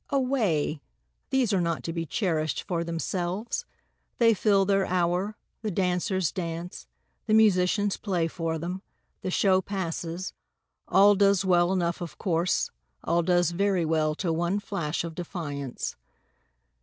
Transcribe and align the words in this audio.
Away! 0.09 0.81
these 1.29 1.53
are 1.53 1.61
not 1.61 1.83
to 1.83 1.93
be 1.93 2.07
cherish'd 2.07 2.61
for 2.63 2.83
themselves, 2.83 3.65
They 4.17 4.33
fill 4.33 4.65
their 4.65 4.87
hour, 4.87 5.37
the 5.61 5.69
dancers 5.69 6.31
dance, 6.31 6.87
the 7.27 7.35
musicians 7.35 7.97
play 7.97 8.27
for 8.27 8.57
them, 8.57 8.81
The 9.21 9.29
show 9.29 9.61
passes, 9.61 10.33
all 10.87 11.13
does 11.13 11.45
well 11.45 11.71
enough 11.71 12.01
of 12.01 12.17
course, 12.17 12.71
All 13.03 13.21
does 13.21 13.51
very 13.51 13.85
well 13.85 14.15
till 14.15 14.35
one 14.35 14.59
flash 14.59 15.03
of 15.03 15.13
defiance. 15.13 15.95